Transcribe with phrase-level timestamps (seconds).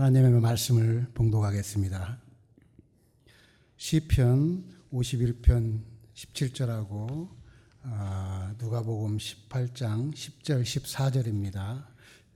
[0.00, 2.18] 하나님의 말씀을 봉독하겠습니다.
[3.76, 5.82] 시편 51편
[6.14, 7.28] 17절하고
[7.82, 11.84] 아, 누가복음 18장 10절 14절입니다.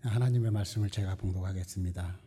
[0.03, 2.19] 하나님의 말씀을 제가 봉독하겠습니다.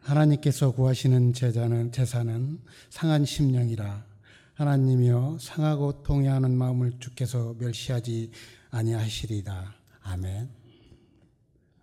[0.00, 2.58] 하나님께서 구하시는 제자는 제사는
[2.88, 4.06] 상한 심령이라
[4.54, 8.30] 하나님이여 상하고 통해하는 마음을 주께서 멸시하지
[8.70, 9.74] 아니하시리다.
[10.00, 10.57] 아멘.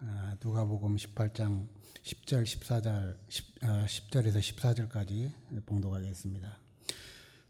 [0.08, 1.66] 아, 누가복음 18장
[2.04, 5.32] 10절 14절 10, 10절에서 14절까지
[5.66, 6.60] 봉독하겠습니다.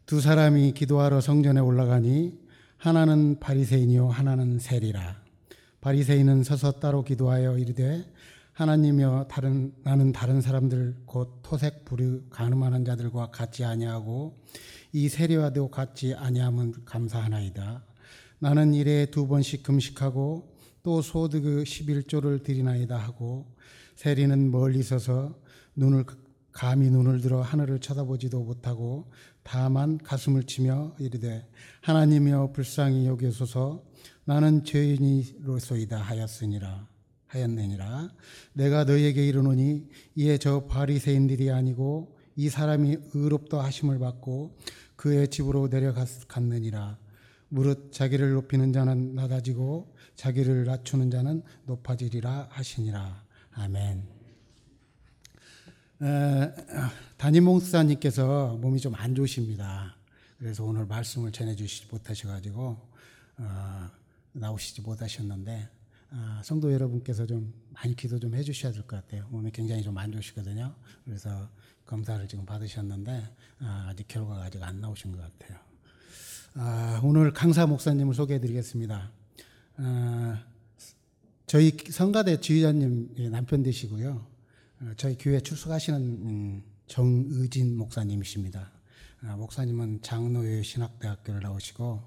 [0.06, 2.38] 두 사람이 기도하러 성전에 올라가니
[2.78, 5.20] 하나는 바리새인이요 하나는 세리라.
[5.82, 8.10] 바리새인은 서서 따로 기도하여 이르되
[8.54, 14.42] 하나님여 다른 나는 다른 사람들 곧 토색 부류 가늠하는 자들과 같지 아니하고
[14.92, 17.84] 이 세리와도 같지 아니함은 감사하나이다.
[18.38, 20.55] 나는 일에 두 번씩 금식하고
[20.86, 23.52] 또 소득 11조를 드리나이다 하고
[23.96, 25.36] 세리는 멀리 서서
[25.74, 26.04] 눈을
[26.52, 29.10] 감히 눈을 들어 하늘을 쳐다보지도 못하고
[29.42, 31.44] 다만 가슴을 치며 이르되
[31.80, 33.82] 하나님이여 불쌍히 여기소서.
[34.26, 36.86] 나는 죄인이로소이다 하였으니라
[37.26, 38.08] 하였느니라.
[38.52, 44.56] 내가 너에게 이르노니 이에 저 바리새인들이 아니고 이 사람이 의롭다 하심을 받고
[44.94, 46.96] 그의 집으로 내려갔느니라.
[47.48, 53.22] 무릇 자기를 높이는 자는 낮아지고 자기를 낮추는 자는 높아지리라 하시니라.
[53.52, 54.04] 아멘.
[56.02, 56.52] 에,
[57.16, 59.96] 담임 목사님께서 몸이 좀 안 좋으십니다.
[60.38, 62.76] 그래서 오늘 말씀을 전해주시지 못하셔가지고
[63.38, 63.90] 어,
[64.32, 65.68] 나오시지 못하셨는데
[66.10, 69.26] 어, 성도 여러분께서 좀 많이 기도 좀 해주셔야 될 것 같아요.
[69.30, 70.74] 몸이 굉장히 좀 안 좋으시거든요.
[71.04, 71.48] 그래서
[71.86, 73.28] 검사를 지금 받으셨는데
[73.60, 75.58] 어, 아직 결과가 아직 안 나오신 것 같아요.
[76.54, 79.10] 아, 오늘 강사 목사님을 소개해드리겠습니다.
[79.78, 80.42] 아,
[81.46, 84.26] 저희 성가대 지휘자님 남편 되시고요.
[84.80, 88.72] 어, 저희 교회 출석하시는 음, 정의진 목사님이십니다.
[89.22, 92.02] 아, 목사님은 장로회 신학대학교를 나오시고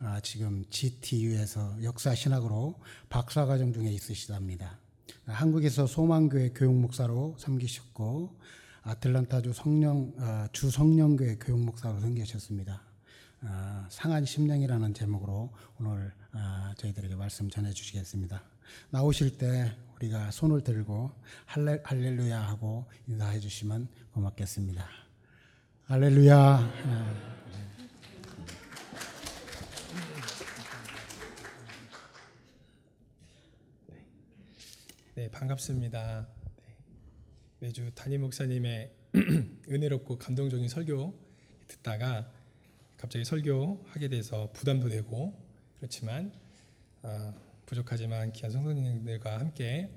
[0.00, 4.78] 아, 지금 GTU에서 역사 신학으로 박사과정 중에 있으시답니다.
[5.26, 8.38] 아, 한국에서 소망교회 교육목사로 섬기셨고
[8.82, 12.93] 아틀란타주 성령 아, 주 성령교회 교육목사로 섬기셨습니다.
[13.46, 18.42] 아, 상한 심령이라는 제목으로 오늘 아, 저희들에게 말씀 전해 주시겠습니다.
[18.88, 21.10] 나오실 때 우리가 손을 들고
[21.44, 24.88] 할렐, 할렐루야 하고 인사해 주시면 고맙겠습니다.
[25.84, 26.72] 할렐루야.
[35.16, 36.26] 네, 반갑습니다.
[36.56, 36.64] 네,
[37.58, 38.90] 매주 담임 목사님의
[39.68, 41.14] 은혜롭고 감동적인 설교
[41.68, 42.32] 듣다가
[43.04, 45.34] 갑자기 설교하게 돼서 부담도 되고
[45.76, 46.32] 그렇지만
[47.02, 47.34] 어,
[47.66, 49.90] 부족하지만 귀한 성도님들과 함께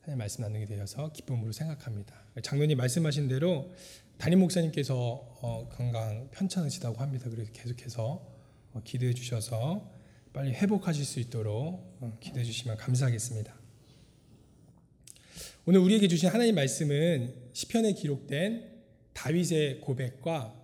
[0.00, 2.14] 하나님 말씀 나누게 되어서 기쁨으로 생각합니다.
[2.42, 3.70] 장로님 말씀하신 대로
[4.16, 4.94] 담임 목사님께서
[5.42, 7.28] 어, 건강 편찮으시다고 합니다.
[7.28, 8.26] 그래서 계속해서
[8.72, 9.92] 어, 기도해 주셔서
[10.32, 13.54] 빨리 회복하실 수 있도록 어, 기도해 주시면 감사하겠습니다.
[15.66, 18.80] 오늘 우리에게 주신 하나님 말씀은 시편에 기록된
[19.12, 20.59] 다윗의 고백과 어,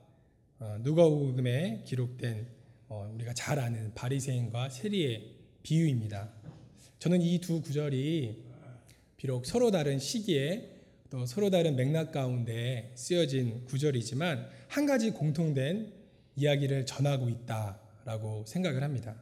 [0.58, 2.46] 누가복음에 기록된
[2.88, 6.30] 어, 우리가 잘 아는 바리새인과 세리의 비유입니다.
[6.98, 8.44] 저는 이 두 구절이
[9.16, 10.70] 비록 서로 다른 시기에
[11.10, 15.92] 또 서로 다른 맥락 가운데 쓰여진 구절이지만 한 가지 공통된
[16.36, 19.16] 이야기를 전하고 있다라고 생각을 합니다.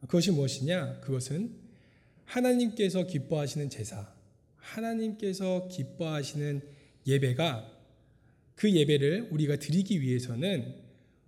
[0.00, 1.00] 그것이 무엇이냐?
[1.00, 1.54] 그것은
[2.24, 4.12] 하나님께서 기뻐하시는 제사,
[4.56, 6.62] 하나님께서 기뻐하시는
[7.06, 7.73] 예배가
[8.54, 10.74] 그 예배를 우리가 드리기 위해서는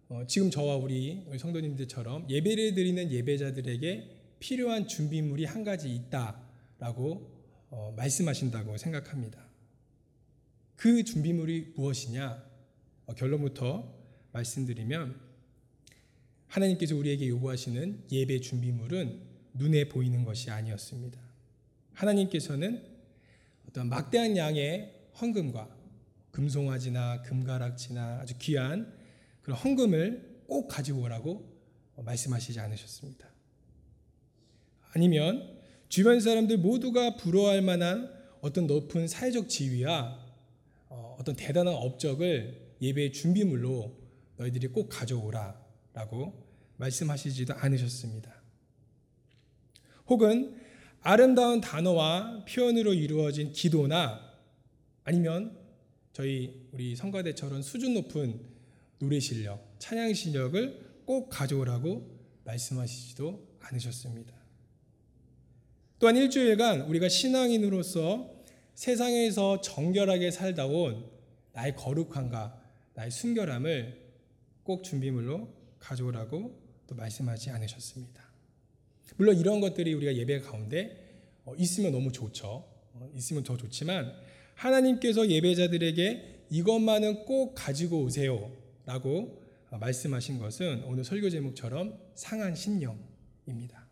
[0.09, 7.31] 어, 지금 저와 우리 성도님들처럼 예배를 드리는 예배자들에게 필요한 준비물이 한 가지 있다라고
[7.71, 9.45] 어, 말씀하신다고 생각합니다.
[10.77, 12.45] 그 준비물이 무엇이냐?
[13.07, 13.93] 어, 결론부터
[14.33, 15.19] 말씀드리면
[16.47, 19.21] 하나님께서 우리에게 요구하시는 예배 준비물은
[19.55, 21.19] 눈에 보이는 것이 아니었습니다.
[21.95, 22.83] 하나님께서는
[23.69, 25.76] 어떤 막대한 양의 헌금과
[26.37, 28.93] 금송아지나 금가락지나 아주 귀한
[29.41, 31.51] 그런 헌금을 꼭 가지고 오라고
[31.97, 33.27] 말씀하시지 않으셨습니다.
[34.93, 40.27] 아니면 주변 사람들 모두가 부러워할 만한 어떤 높은 사회적 지위와
[40.91, 43.97] 어, 어떤 대단한 업적을 예배의 준비물로
[44.37, 45.59] 너희들이 꼭 가져오라
[45.95, 46.47] 라고
[46.77, 48.43] 말씀하시지도 않으셨습니다.
[50.09, 50.61] 혹은
[51.01, 54.21] 아름다운 단어와 표현으로 이루어진 기도나
[55.03, 55.66] 아니면
[56.17, 58.41] 저희 우리 성가대처럼 수준 높은
[58.99, 62.11] 노래 실력, 찬양 실력을 꼭 가져오라고
[62.43, 64.35] 말씀하시지도 않으셨습니다.
[65.99, 68.35] 또한 일주일간 우리가 신앙인으로서
[68.75, 71.05] 세상에서 정결하게 살다 온
[71.53, 72.63] 나의 거룩함과
[72.95, 74.01] 나의 순결함을
[74.63, 78.25] 꼭 준비물로 가져오라고 또 말씀하지 않으셨습니다.
[79.17, 80.97] 물론 이런 것들이 우리가 예배 가운데
[81.45, 82.65] 어, 있으면 너무 좋죠.
[82.95, 84.15] 어, 있으면 더 좋지만
[84.57, 88.51] 하나님께서 예배자들에게 이것만은 꼭 가지고 오세요
[88.85, 93.87] 라고 어, 말씀하신 것은 오늘 설교 제목처럼 상한 심령입니다.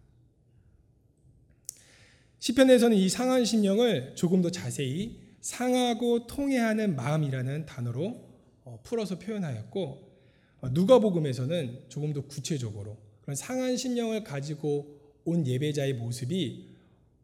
[2.38, 8.34] 시편에서는 이 상한 심령을 조금 더 자세히 상하고 통해하는 마음이라는 단어로
[8.64, 10.14] 어, 풀어서 표현하였고
[10.60, 16.68] 어, 누가복음에서는 조금 더 구체적으로 그런 상한 심령을 가지고 온 예배자의 모습이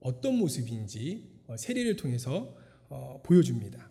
[0.01, 2.60] 어떤 모습인지 어, 세례를 통해서
[2.91, 3.89] 어, 보여줍니다.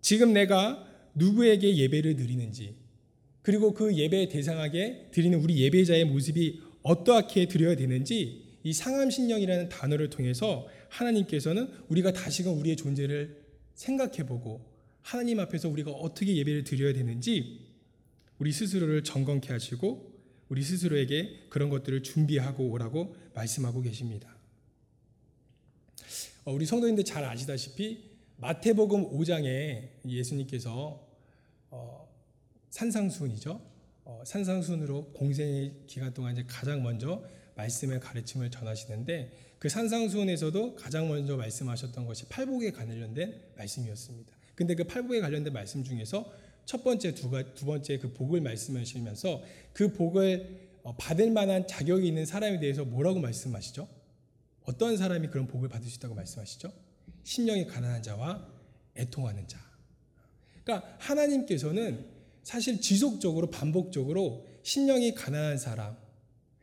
[0.00, 2.74] 지금 내가 누구에게 예배를 드리는지
[3.42, 10.10] 그리고 그 예배 대상하게 드리는 우리 예배자의 모습이 어떠하게 드려야 되는지 이 상함 신령이라는 단어를
[10.10, 13.42] 통해서 하나님께서는 우리가 다시금 우리의 존재를
[13.74, 14.64] 생각해 보고
[15.02, 17.60] 하나님 앞에서 우리가 어떻게 예배를 드려야 되는지
[18.38, 20.12] 우리 스스로를 점검케 하시고
[20.48, 24.34] 우리 스스로에게 그런 것들을 준비하고 오라고 말씀하고 계십니다.
[26.44, 28.04] 어, 우리 성도님들 잘 아시다시피
[28.36, 31.00] 마태복음 5장에 예수님께서
[31.70, 32.08] 어,
[32.68, 33.60] 산상수훈이죠.
[34.04, 37.24] 어, 산상수훈으로 공생의 기간 동안 이제 가장 먼저
[37.54, 44.36] 말씀의 가르침을 전하시는데 그 산상수훈에서도 가장 먼저 말씀하셨던 것이 팔복에 관련된 말씀이었습니다.
[44.54, 46.30] 근데 그 팔복에 관련된 말씀 중에서
[46.66, 49.42] 첫 번째 두, 가, 두 번째 그 복을 말씀하시면서
[49.72, 54.03] 그 복을 어, 받을 만한 자격이 있는 사람에 대해서 뭐라고 말씀하시죠?
[54.64, 56.72] 어떤 사람이 그런 복을 받을 수 있다고 말씀하시죠?
[57.22, 58.46] 심령이 가난한 자와
[58.96, 59.58] 애통하는 자.
[60.62, 62.06] 그러니까 하나님께서는
[62.42, 65.96] 사실 지속적으로 반복적으로 심령이 가난한 사람,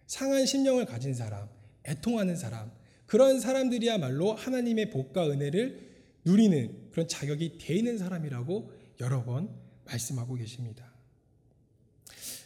[0.08, 1.48] 상한 심령을 가진 사람,
[1.86, 2.72] 애통하는 사람,
[3.06, 5.92] 그런 사람들이야말로 하나님의 복과 은혜를
[6.26, 8.72] 누리는 그런 자격이 돼 있는 사람이라고
[9.02, 9.50] 여러 번
[9.86, 10.92] 말씀하고 계십니다.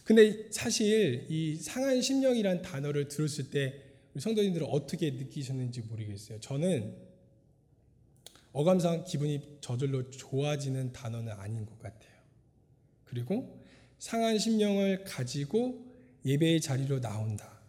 [0.04, 3.85] 근데 사실 이 상한 심령이란 단어를 들었을 때
[4.20, 6.40] 성도님들은 어떻게 느끼셨는지 모르겠어요.
[6.40, 6.96] 저는
[8.54, 12.16] 어감상 기분이 저절로 좋아지는 단어는 아닌 것 같아요.
[13.04, 13.62] 그리고
[14.00, 15.86] 상한 심령을 가지고
[16.26, 17.60] 예배의 자리로 나온다.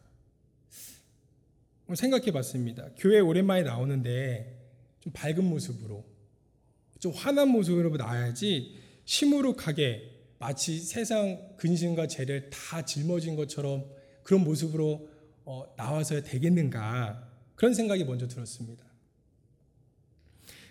[1.95, 2.89] 생각해 봤습니다.
[2.97, 4.57] 교회 오랜만에 나오는데
[5.01, 6.05] 좀 밝은 모습으로,
[6.99, 13.89] 좀 환한 모습으로 나와야지 시무룩하게 마치 세상 근심과 죄를 다 짊어진 것처럼
[14.23, 15.09] 그런 모습으로
[15.47, 18.85] 어, 나와서야 되겠는가 그런 생각이 먼저 들었습니다.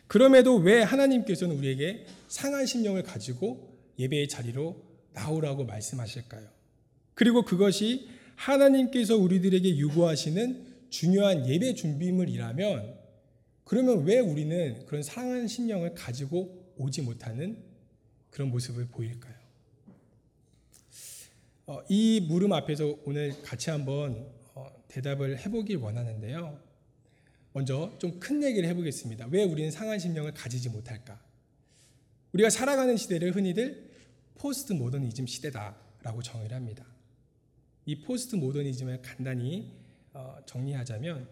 [0.07, 4.83] 그럼에도 왜 하나님께서는 우리에게 상한 심령을 가지고 예배의 자리로
[5.13, 6.47] 나오라고 말씀하실까요?
[7.13, 12.99] 그리고 그것이 하나님께서 우리들에게 요구하시는 중요한 예배 준비물이라면
[13.63, 17.57] 그러면 왜 우리는 그런 상한 심령을 가지고 오지 못하는
[18.29, 19.33] 그런 모습을 보일까요?
[21.67, 24.34] 어, 이 물음 앞에서 오늘 같이 한번 어,
[24.95, 26.59] 대답을 해보길 원하는데요.
[27.51, 29.27] 먼저 좀 큰 얘기를 해보겠습니다.
[29.29, 31.21] 왜 우리는 상한 심령을 가지지 못할까?
[32.33, 33.91] 우리가 살아가는 시대를 흔히들
[34.35, 36.85] 포스트 모더니즘 시대다라고 정의를 합니다.
[37.85, 39.71] 이 포스트 모더니즘을 간단히
[40.13, 41.27] 어, 정리하자면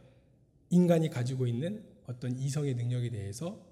[0.70, 3.66] 인간이 가지고 있는 어떤 이성의 능력에 대해서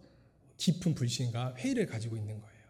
[0.58, 2.62] 깊은 불신과 회의를 가지고 있는 거예요.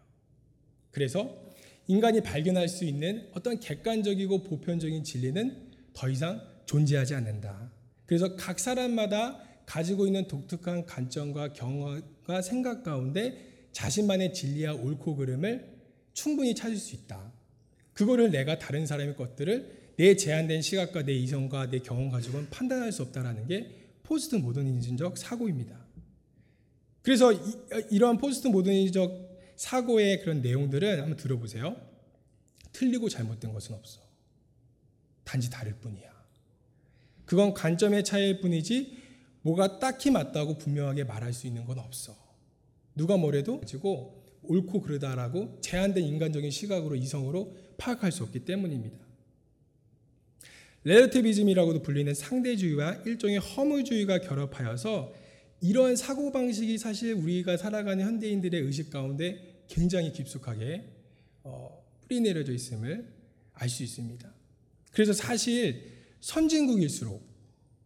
[0.90, 1.50] 그래서
[1.86, 7.70] 인간이 발견할 수 있는 어떤 객관적이고 보편적인 진리는 더 이상 존재하지 않는다.
[8.06, 15.70] 그래서 각 사람마다 가지고 있는 독특한 관점과 경험과 생각 가운데 자신만의 진리와 옳고 그름을
[16.14, 17.32] 충분히 찾을 수 있다.
[17.92, 23.02] 그거를 내가 다른 사람의 것들을 내 제한된 시각과 내 이성과 내 경험 가지고는 판단할 수
[23.02, 23.70] 없다라는 게
[24.02, 25.78] 포스트 모더니즘적 사고입니다.
[27.02, 31.76] 그래서 이러한 포스트 모더니즘적 사고의 그런 내용들은 한번 들어보세요.
[32.72, 34.00] 틀리고 잘못된 것은 없어.
[35.24, 36.11] 단지 다를 뿐이야.
[37.32, 38.94] 그건 관점의 차이일 뿐이지
[39.40, 42.14] 뭐가 딱히 맞다고 분명하게 말할 수 있는 건 없어.
[42.94, 48.98] 누가 뭐래도 가지고 옳고 그르다라고 제한된 인간적인 시각으로 이성으로 파악할 수 없기 때문입니다.
[50.84, 55.14] 레러티비즘이라고도 불리는 상대주의와 일종의 허무주의가 결합하여서
[55.62, 60.84] 이러한 사고방식이 사실 우리가 살아가는 현대인들의 의식 가운데 굉장히 깊숙하게
[61.44, 63.10] 어, 뿌리 내려져 있음을
[63.54, 64.30] 알 수 있습니다.
[64.90, 65.91] 그래서 사실
[66.22, 67.22] 선진국일수록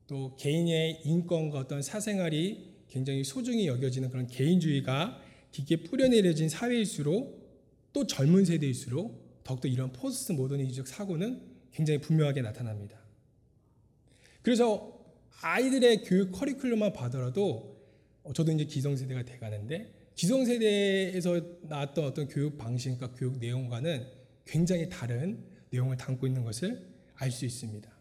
[0.07, 7.45] 또 개인의 인권과 어떤 사생활이 굉장히 소중히 여겨지는 그런 개인주의가 깊게 뿌려내려진 사회일수록
[7.93, 11.41] 또 젊은 세대일수록 더욱더 이런 포스트 모더니즘적 사고는
[11.73, 13.01] 굉장히 분명하게 나타납니다.
[14.43, 14.97] 그래서
[15.41, 17.77] 아이들의 교육 커리큘럼만 봐더라도
[18.23, 24.07] 어, 저도 이제 기성세대가 돼가는데 기성세대에서 나왔던 어떤 교육 방식과 교육 내용과는
[24.45, 27.96] 굉장히 다른 내용을 담고 있는 것을 알 수 있습니다.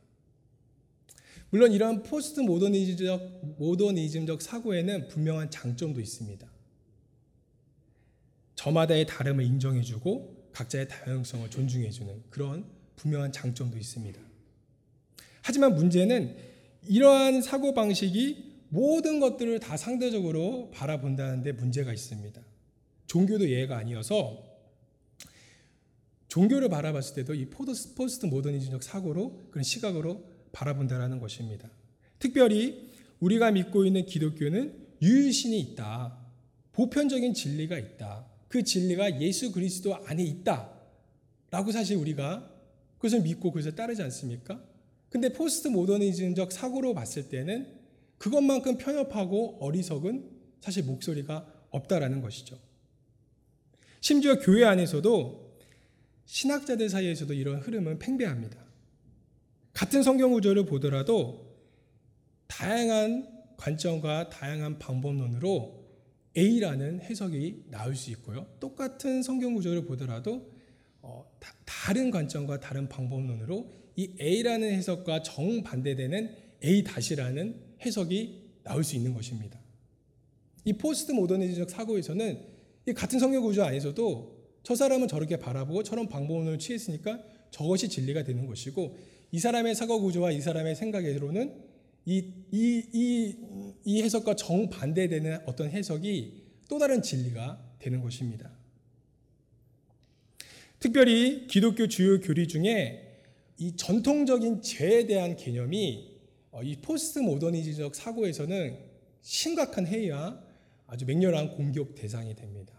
[1.50, 6.48] 물론 이러한 포스트 모더니즘적, 모더니즘적 사고에는 분명한 장점도 있습니다.
[8.56, 14.20] 저마다의 다름을 인정해주고 각자의 다양성을 존중해주는 그런 분명한 장점도 있습니다.
[15.42, 16.36] 하지만 문제는
[16.88, 22.42] 이러한 사고 방식이 모든 것들을 다 상대적으로 바라본다는데 문제가 있습니다.
[23.08, 24.44] 종교도 예외가 아니어서
[26.28, 31.70] 종교를 바라봤을 때도 이 포스트 모더니즘적 사고로 그런 시각으로 바라본다라는 것입니다.
[32.18, 36.18] 특별히 우리가 믿고 있는 기독교는 유일신이 있다.
[36.72, 38.26] 보편적인 진리가 있다.
[38.48, 40.72] 그 진리가 예수 그리스도 안에 있다.
[41.52, 42.50] 라고 사실 우리가
[42.98, 44.64] 그것을 믿고 그것을 따르지 않습니까?
[45.10, 47.68] 근데 포스트 모더니즘적 사고로 봤을 때는
[48.18, 50.30] 그것만큼 편협하고 어리석은
[50.62, 52.58] 사실 목소리가 없다라는 것이죠.
[54.00, 55.60] 심지어 교회 안에서도
[56.26, 58.65] 신학자들 사이에서도 이런 흐름은 팽배합니다.
[59.76, 61.54] 같은 성경 구절을 보더라도
[62.48, 63.28] 다양한
[63.58, 65.84] 관점과 다양한 방법론으로
[66.38, 68.48] A라는 해석이 나올 수 있고요.
[68.62, 70.50] 똑같은 성경 구절을 보더라도
[71.02, 71.30] 어,
[71.66, 79.60] 다, 른 관점과 다른 방법론으로 이 A라는 해석과 정반대되는 A-라는 해석이 나올 수 있는 것입니다.
[80.64, 82.42] 이 포스트 모더니즘적 사고에서는
[82.88, 88.48] 이 같은 성경 구조 안에서도 저 사람은 저렇게 바라보고 저런 방법론을 취했으니까 저것이 진리가 되는
[88.48, 88.98] 것이고
[89.36, 91.62] 이 사람의 사고 구조와 이 사람의 생각으로는
[92.06, 93.36] 이, 이, 이,
[93.84, 98.50] 이 해석과 정반대되는 어떤 해석이 또 다른 진리가 되는 것입니다.
[100.80, 103.24] 특별히 기독교 주요 교리 중에
[103.58, 106.16] 이 전통적인 죄에 대한 개념이
[106.52, 108.78] 어, 이 포스트 모더니즘적 사고에서는
[109.22, 110.42] 심각한 해이와
[110.88, 112.74] 아주 맹렬한 공격 대상이 됩니다.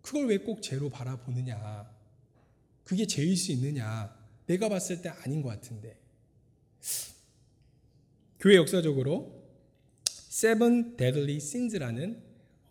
[0.00, 1.88] 그걸 왜 꼭 죄로 바라보느냐?
[2.82, 4.21] 그게 죄일 수 있느냐?
[4.46, 5.96] 내가 봤을 때 아닌 것 같은데.
[8.40, 9.40] 교회 역사적으로
[10.08, 12.20] Seven Deadly Sins라는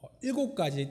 [0.02, 0.90] 어, 일곱 가지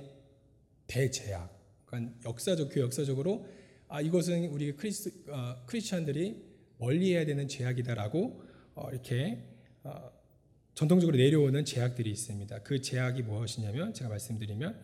[0.86, 1.58] 대제약.
[1.84, 3.46] 그러니까 역사적 교회 역사적으로
[3.88, 6.42] 아 이것은 우리 크리스 어, 크리스천들이
[6.78, 8.42] 멀리해야 되는 제약이다라고
[8.74, 9.44] 어, 이렇게
[9.82, 10.10] 어,
[10.74, 12.62] 전통적으로 내려오는 제약들이 있습니다.
[12.62, 14.80] 그 제약이 무엇이냐면 제가 말씀드리면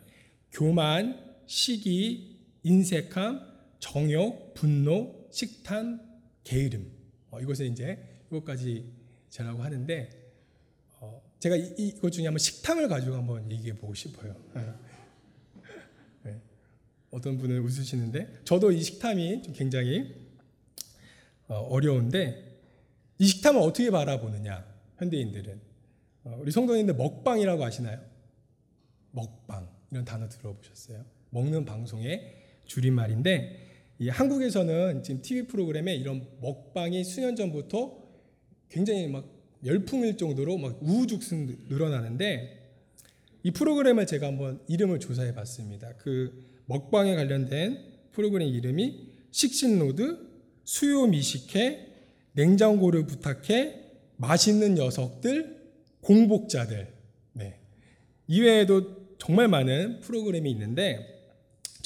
[0.53, 3.41] 교만, 시기, 인색함,
[3.79, 6.01] 정욕, 분노, 식탐,
[6.45, 6.91] 게으름.
[7.31, 8.93] 어, 이것을 이제 이것까지
[9.31, 10.11] 제라고 하는데
[11.01, 14.35] 어, 제가 이, 이것 중에 한번 식탐을 가지고 한번 얘기해 보고 싶어요.
[14.55, 14.75] 네.
[17.11, 20.15] 어떤 분은 웃으시는데 저도 이 식탐이 좀 굉장히
[21.49, 22.61] 어, 어려운데
[23.19, 24.67] 이 식탐을 어떻게 바라보느냐
[24.99, 25.61] 현대인들은
[26.25, 28.01] 어, 우리 성도님들 먹방이라고 아시나요?
[29.13, 31.05] 먹방 이런 단어 들어보셨어요?
[31.31, 33.66] 먹는 방송의 줄임말인데 이
[34.09, 37.97] 한국에서는 지금 TV 프로그램에 이런 먹방이 수년 전부터
[38.69, 39.27] 굉장히 막
[39.65, 42.57] 열풍일 정도로 막 우후죽순 늘어나는데
[43.43, 45.95] 이 프로그램을 제가 한번 이름을 조사해 봤습니다.
[45.99, 47.79] 그 먹방에 관련된
[48.13, 50.19] 프로그램 이름이 식신로드
[50.65, 51.87] 수요 미식회,
[52.33, 53.83] 냉장고를 부탁해,
[54.17, 55.57] 맛있는 녀석들,
[56.01, 56.93] 공복자들.
[57.35, 57.61] 네.
[58.27, 61.16] 이외에도 정말 많은 프로그램이 있는데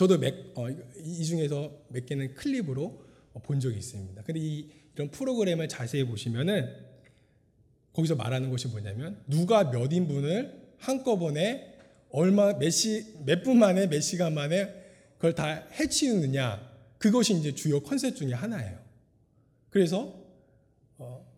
[0.00, 3.04] 저도 몇, 어, 이 중에서 몇 개는 클립으로
[3.42, 4.22] 본 적이 있습니다.
[4.22, 6.74] 근데 이, 이런 프로그램을 자세히 보시면은
[7.92, 11.76] 거기서 말하는 것이 뭐냐면 누가 몇 인분을 한꺼번에
[12.08, 14.72] 얼마 몇 시 몇 분 만에 몇 시간 만에
[15.16, 16.66] 그걸 다 해치우느냐
[16.96, 18.78] 그것이 이제 주요 컨셉 중에 하나예요.
[19.68, 20.18] 그래서
[20.96, 21.30] 어,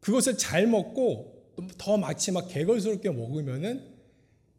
[0.00, 3.84] 그것을 잘 먹고 더 마치 막 개걸스럽게 먹으면은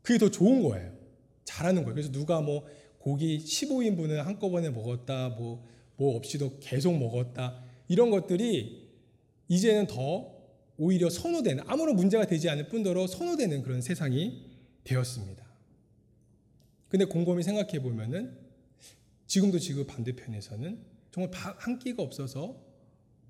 [0.03, 0.93] 그게 더 좋은 거예요.
[1.43, 1.95] 잘하는 거예요.
[1.95, 2.67] 그래서 누가 뭐
[2.99, 5.65] 고기 15인분을 한꺼번에 먹었다, 뭐,
[5.97, 8.87] 뭐 없이도 계속 먹었다, 이런 것들이
[9.47, 10.37] 이제는 더
[10.77, 14.45] 오히려 선호되는, 아무런 문제가 되지 않을 뿐더러 선호되는 그런 세상이
[14.83, 15.45] 되었습니다.
[16.87, 18.37] 근데 곰곰이 생각해 보면은
[19.27, 20.79] 지금도 지금 반대편에서는
[21.11, 22.59] 정말 한 끼가 없어서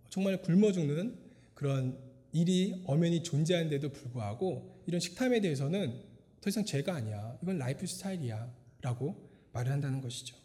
[0.09, 1.17] 정말 굶어 죽는
[1.53, 1.97] 그런
[2.31, 6.01] 일이 엄연히 존재하는데도 불구하고 이런 식탐에 대해서는
[6.41, 7.37] 더 이상 죄가 아니야.
[7.43, 8.49] 이건 라이프 스타일이야.
[8.81, 10.35] 라고 말을 한다는 것이죠.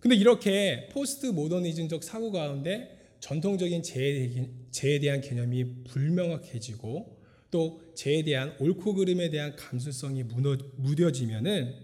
[0.00, 7.20] 근데 이렇게 포스트 모더니즘적 사고 가운데 전통적인 죄에 대한 개념이 불명확해지고
[7.52, 11.76] 또 죄에 대한 옳고 그름에 대한 감수성이 무뎌지면은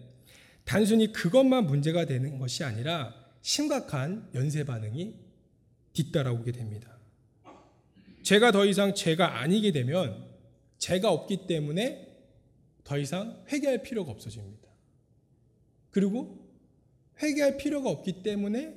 [0.65, 5.15] 단순히 그것만 문제가 되는 것이 아니라 심각한 연쇄 반응이
[5.93, 6.99] 뒤따라오게 됩니다.
[8.23, 10.27] 제가 더 이상 죄가 아니게 되면
[10.79, 12.07] 죄가 없기 때문에
[12.83, 14.58] 더 이상 회개할 필요가 없어집니다.
[15.99, 16.39] 그리고
[17.21, 18.73] 회개할 필요가 없기 때문에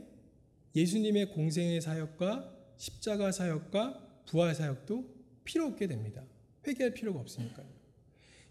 [0.76, 5.06] 예수님의 공생의 사역과 십자가 사역과 부활 사역도
[5.44, 6.24] 필요 없게 됩니다.
[6.66, 7.68] 회개할 필요가 없으니까요.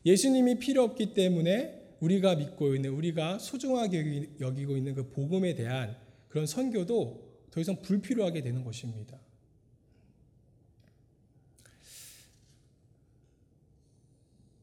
[0.07, 5.97] 예수님이 필요 없기 때문에 우리가 믿고 있는 우리가 소중하게 여기고 있는 그 복음에 대한
[6.29, 9.19] 그런 선교도 더 이상 불필요하게 되는 것입니다.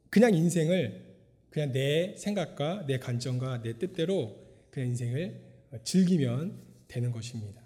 [0.09, 1.06] 그냥 인생을
[1.49, 4.35] 그냥 내 생각과 내 관점과 내 뜻대로
[4.69, 5.41] 그냥 인생을
[5.83, 7.61] 즐기면 되는 것입니다.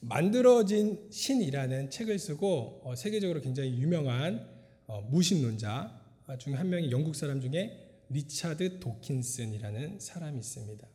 [0.00, 4.48] 만들어진 신이라는 책을 쓰고 어, 세계적으로 굉장히 유명한
[4.86, 6.00] 어, 무신론자
[6.38, 7.78] 중에 한 명이 영국 사람 중에
[8.08, 10.88] 리차드 도킨슨이라는 사람이 있습니다.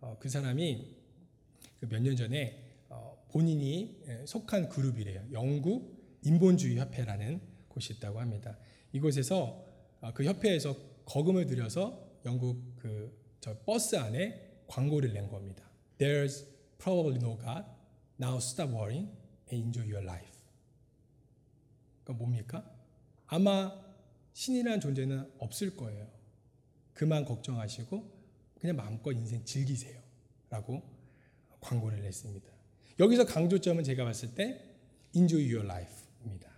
[0.00, 0.96] 어, 그 사람이
[1.80, 5.26] 몇 년 전에 어, 본인이 예, 속한 그룹이래요.
[5.32, 8.58] 영국 인본주의 협회라는 곳이 있다고 합니다.
[8.92, 9.64] 이곳에서
[10.00, 10.76] 어, 그 협회에서
[11.08, 15.64] 거금을 들여서 영국 그 저 버스 안에 광고를 낸 겁니다.
[15.98, 16.46] There's
[16.78, 17.64] probably no God.
[18.20, 19.10] Now stop worrying
[19.52, 20.32] and enjoy your life.
[22.04, 22.70] 그러니까 뭡니까?
[23.26, 23.72] 아마
[24.32, 26.10] 신이라는 존재는 없을 거예요.
[26.94, 28.18] 그만 걱정하시고
[28.60, 30.00] 그냥 마음껏 인생 즐기세요.
[30.50, 30.82] 라고
[31.60, 32.48] 광고를 냈습니다.
[32.98, 34.62] 여기서 강조점은 제가 봤을 때
[35.14, 36.48] enjoy your life입니다.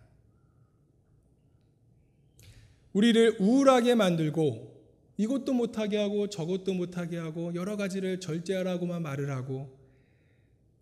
[2.92, 4.70] 우리를 우울하게 만들고
[5.16, 9.78] 이것도 못하게 하고 저것도 못하게 하고 여러 가지를 절제하라고만 말을 하고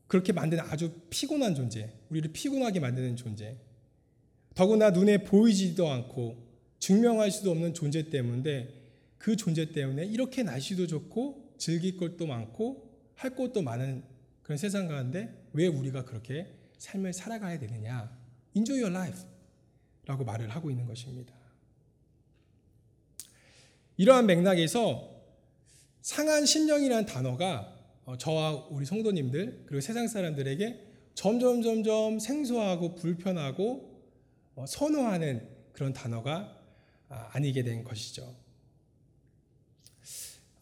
[0.07, 3.59] 그렇게 만드는 아주 피곤한 존재, 우리를 피곤하게 만드는 존재.
[4.55, 6.49] 더구나 눈에 보이지도 않고
[6.79, 8.69] 증명할 수도 없는 존재 때문에
[9.19, 14.03] 그 존재 때문에 이렇게 날씨도 좋고 즐길 것도 많고 할 것도 많은
[14.43, 18.17] 그런 세상 가운데 왜 우리가 그렇게 삶을 살아가야 되느냐?
[18.55, 19.21] Enjoy your life
[20.07, 21.38] 라고 말을 하고 있는 것입니다.
[23.99, 25.23] 이러한 맥락에서
[26.01, 34.01] 상한 심령이라는 단어가 어, 저와 우리 성도님들 그리고 세상 사람들에게 점점 점점 생소하고 불편하고
[34.55, 36.57] 어, 선호하는 그런 단어가
[37.09, 38.35] 아, 아니게 된 것이죠.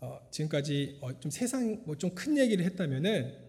[0.01, 3.46] 어, 지금까지 좀 세상 뭐 좀 큰 얘기를 했다면은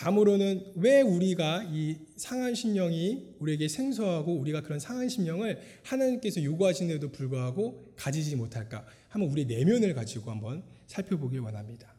[0.00, 7.92] 다음으로는 왜 우리가 이 상한 심령이 우리에게 생소하고 우리가 그런 상한 심령을 하나님께서 요구하시는데도 불구하고
[7.96, 8.86] 가지지 못할까?
[9.08, 11.94] 한번 우리 내면을 가지고 한번 살펴보길 원합니다.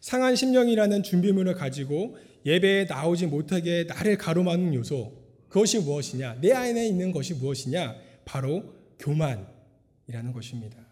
[0.00, 5.14] 상한 심령이라는 준비물을 가지고 예배에 나오지 못하게 나를 가로막는 요소
[5.48, 6.42] 그것이 무엇이냐?
[6.42, 7.96] 내 안에 있는 것이 무엇이냐?
[8.26, 10.86] 바로 교만이라는 것입니다.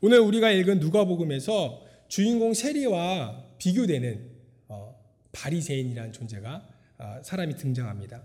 [0.00, 4.30] 오늘 우리가 읽은 누가복음에서 주인공 세리와 비교되는
[4.68, 4.94] 어,
[5.32, 8.24] 바리새인이라는 존재가 어, 사람이 등장합니다.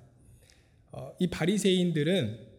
[0.91, 2.51] 어, 이 바리새인들은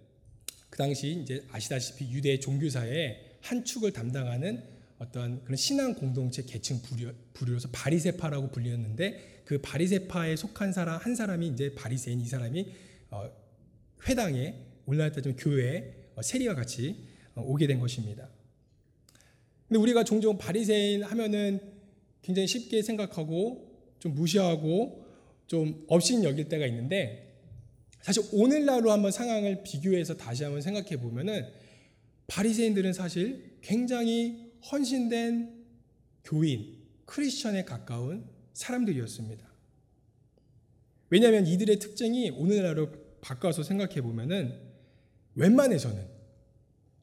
[0.71, 4.63] 그 당시 이제 아시다시피 유대 종교사의 한 축을 담당하는
[4.99, 11.49] 어떤 그런 신앙 공동체 계층 부류, 부류로서 바리세파라고 불리었는데 그 바리세파에 속한 사람 한 사람이
[11.49, 12.73] 이제 바리새인 이 사람이
[13.11, 13.31] 어,
[14.09, 14.55] 회당에
[14.87, 18.29] 올라왔다 좀 교회에 어, 세리와 같이 어, 오게 된 것입니다.
[19.69, 21.72] 근데 우리가 종종 바리새인 하면은
[22.23, 25.05] 굉장히 쉽게 생각하고 좀 무시하고
[25.47, 27.33] 좀 없인 여길 때가 있는데
[28.01, 31.47] 사실 오늘날로 한번 상황을 비교해서 다시 한번 생각해 보면은
[32.27, 35.63] 바리새인들은 사실 굉장히 헌신된
[36.25, 39.47] 교인, 크리스천에 가까운 사람들이었습니다.
[41.11, 44.59] 왜냐하면 이들의 특징이 오늘날로 바꿔서 생각해 보면은
[45.35, 46.07] 웬만해서는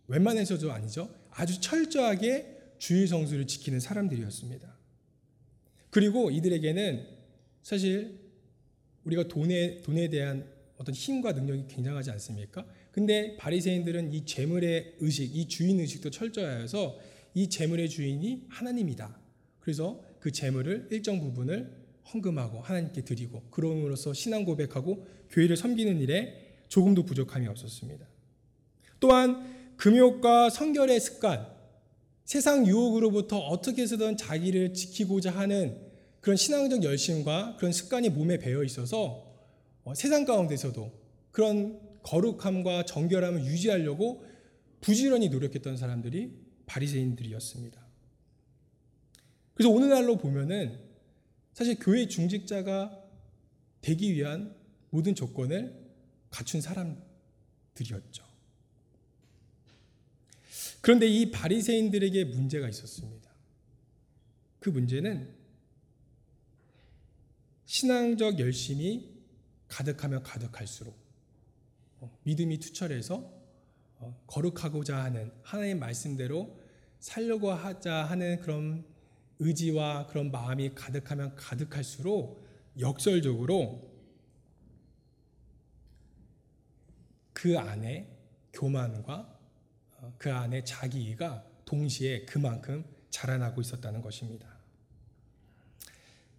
[0.07, 1.13] 웬만해서도 아니죠.
[1.29, 4.78] 아주 철저하게 주의 성수를 지키는 사람들이었습니다.
[5.89, 7.07] 그리고 이들에게는
[7.63, 8.19] 사실
[9.03, 10.47] 우리가 돈에 돈에 대한
[10.77, 12.65] 어떤 힘과 능력이 굉장하지 않습니까?
[12.91, 16.97] 근데 바리새인들은 이 재물의 의식, 이 주인 의식도 철저하여서
[17.33, 19.19] 이 재물의 주인이 하나님이다.
[19.59, 21.71] 그래서 그 재물을 일정 부분을
[22.13, 28.07] 헌금하고 하나님께 드리고 그럼으로써 신앙 고백하고 교회를 섬기는 일에 조금도 부족함이 없었습니다.
[28.99, 31.47] 또한 금욕과 성결의 습관,
[32.29, 35.81] 세상 유혹으로부터 어떻게 해서든 자기를 지키고자 하는
[36.21, 39.25] 그런 신앙적 열심과 그런 습관이 몸에 배어 있어서
[39.83, 40.93] 어, 세상 가운데서도
[41.31, 44.23] 그런 거룩함과 정결함을 유지하려고
[44.79, 46.31] 부지런히 노력했던 사람들이
[46.67, 47.83] 바리새인들이었습니다.
[49.55, 50.77] 그래서 오늘날로 보면은
[51.53, 52.95] 사실 교회 중직자가
[53.81, 54.55] 되기 위한
[54.91, 55.73] 모든 조건을
[56.29, 58.28] 갖춘 사람들이었죠.
[60.81, 63.29] 그런데 이 바리새인들에게 문제가 있었습니다.
[64.59, 65.33] 그 문제는
[67.65, 69.09] 신앙적 열심이
[69.67, 70.97] 가득하면 가득할수록
[71.99, 73.31] 어, 믿음이 투철해서
[73.97, 76.57] 어, 거룩하고자 하는 하나님 말씀대로
[76.99, 78.85] 살려고 하자 하는 그런
[79.39, 82.45] 의지와 그런 마음이 가득하면 가득할수록
[82.79, 83.89] 역설적으로
[87.33, 88.17] 그 안에
[88.53, 89.38] 교만과 어,
[90.17, 94.47] 그 안에 자기가 동시에 그만큼 자라나고 있었다는 것입니다.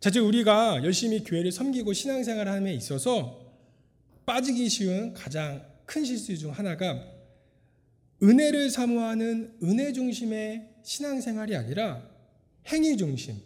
[0.00, 3.54] 자, 즉 우리가 열심히 교회를 섬기고 신앙생활을 함에 있어서
[4.24, 7.04] 빠지기 쉬운 가장 큰 실수 중 하나가
[8.22, 12.08] 은혜를 사모하는 은혜 중심의 신앙생활이 아니라
[12.66, 13.40] 행위 중심,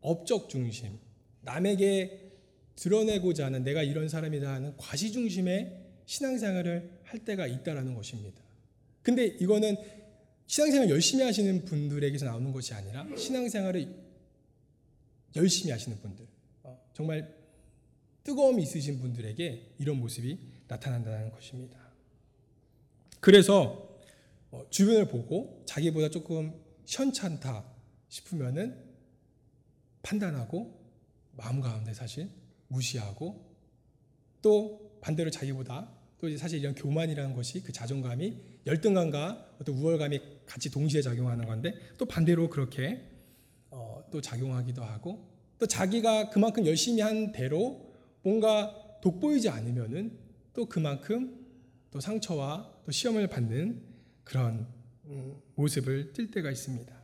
[0.00, 0.98] 업적 중심,
[1.42, 2.30] 남에게
[2.76, 8.41] 드러내고자 하는 내가 이런 사람이다 하는 과시 중심의 신앙생활을 할 때가 있다라는 것입니다.
[9.02, 9.76] 근데 이거는
[10.46, 14.02] 신앙생활 열심히 하시는 분들에게서 나오는 것이 아니라 신앙생활을
[15.36, 16.26] 열심히 하시는 분들,
[16.62, 17.34] 어, 정말
[18.24, 20.38] 뜨거움이 있으신 분들에게 이런 모습이
[20.68, 21.78] 나타난다는 것입니다.
[23.20, 23.98] 그래서
[24.50, 26.52] 어, 주변을 보고 자기보다 조금
[26.86, 27.64] 현찮다
[28.08, 28.92] 싶으면은
[30.02, 30.82] 판단하고
[31.36, 32.28] 마음 가운데 사실
[32.68, 33.50] 무시하고
[34.42, 40.70] 또 반대로 자기보다 또 이제 사실 이런 교만이라는 것이 그 자존감이 열등감과 어떤 우월감이 같이
[40.70, 43.02] 동시에 작용하는 건데 또 반대로 그렇게
[43.70, 50.18] 어, 또 작용하기도 하고 또 자기가 그만큼 열심히 한 대로 뭔가 돋보이지 않으면은
[50.52, 51.46] 또 그만큼
[51.90, 53.82] 또 상처와 또 시험을 받는
[54.24, 54.66] 그런
[55.06, 57.02] 음, 모습을 띌 때가 있습니다.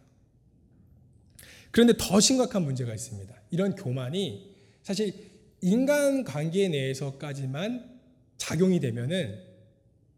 [1.71, 3.35] 그런데 더 심각한 문제가 있습니다.
[3.51, 5.13] 이런 교만이 사실
[5.61, 8.01] 인간 관계 내에서까지만
[8.37, 9.45] 작용이 되면은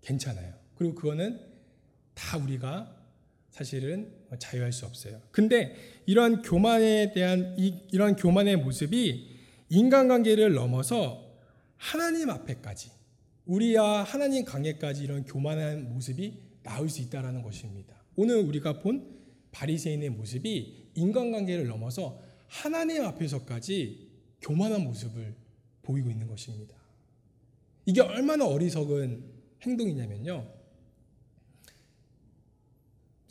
[0.03, 0.60] 괜찮아요.
[0.80, 1.38] 그리고 그거는
[2.14, 2.96] 다 우리가
[3.50, 5.20] 사실은 자유할 수 없어요.
[5.30, 9.28] 근데 이러한 교만에 대한 이, 이러한 교만의 모습이
[9.68, 11.36] 인간관계를 넘어서
[11.76, 12.92] 하나님 앞에까지
[13.44, 18.02] 우리와 하나님 관계까지 이런 교만한 모습이 나올 수 있다라는 것입니다.
[18.16, 19.20] 오늘 우리가 본
[19.52, 24.08] 바리새인의 모습이 인간관계를 넘어서 하나님 앞에서까지
[24.40, 25.34] 교만한 모습을
[25.82, 26.74] 보이고 있는 것입니다.
[27.84, 29.24] 이게 얼마나 어리석은
[29.60, 30.60] 행동이냐면요.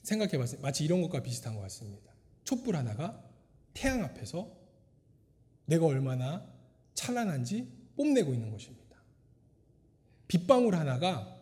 [0.10, 0.60] 생각해 봤어요.
[0.62, 2.12] 마치 이런 것과 비슷한 것 같습니다.
[2.44, 3.24] 촛불 하나가
[3.74, 4.52] 태양 앞에서
[5.66, 6.52] 내가 얼마나
[6.96, 8.98] 찬란한지 뽐내고 있는 것입니다.
[10.28, 11.38] 빗방울 하나가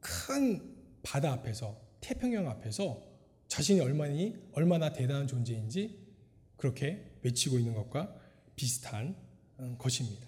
[0.00, 3.02] 큰 바다 앞에서 태평양 앞에서
[3.48, 4.14] 자신이 얼마나,
[4.52, 6.06] 얼마나 대단한 존재인지
[6.56, 8.14] 그렇게 외치고 있는 것과
[8.56, 9.14] 비슷한
[9.60, 10.26] 음, 것입니다.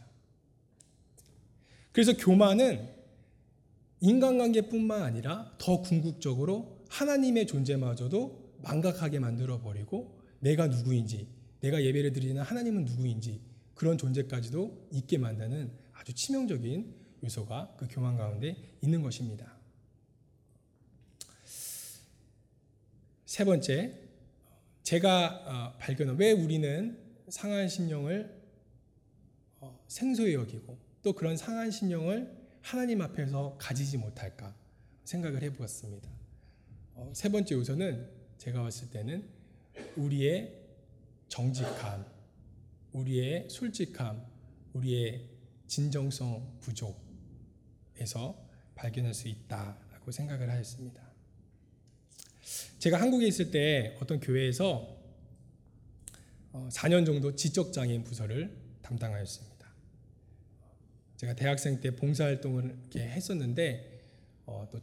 [1.92, 2.88] 그래서 교만은
[4.00, 11.29] 인간관계뿐만 아니라 더 궁극적으로 하나님의 존재마저도 망각하게 만들어 버리고 내가 누구인지,
[11.61, 13.40] 내가 예배를 드리는 하나님은 누구인지
[13.74, 19.57] 그런 존재까지도 있게 만드는 아주 치명적인 요소가 그 교만 가운데 있는 것입니다.
[23.24, 23.96] 세 번째,
[24.83, 26.98] 제가 어, 발견한 왜 우리는
[27.29, 28.40] 상한 심령을
[29.61, 34.55] 어, 생소히 여기고 또 그런 상한 심령을 하나님 앞에서 가지지 못할까
[35.05, 36.19] 생각을 해보았습니다.
[37.00, 39.26] 어, 세 번째 요소는 제가 봤을 때는
[39.96, 40.54] 우리의
[41.28, 42.04] 정직함,
[42.92, 44.22] 우리의 솔직함,
[44.74, 45.26] 우리의
[45.66, 51.10] 진정성 부족에서 발견할 수 있다라고 생각을 하였습니다.
[52.78, 54.98] 제가 한국에 있을 때 어떤 교회에서
[56.52, 59.50] 4년 정도 지적장애인 부서를 담당하였습니다.
[61.16, 64.02] 제가 대학생 때 봉사활동을 이렇게 했었는데
[64.44, 64.80] 어, 또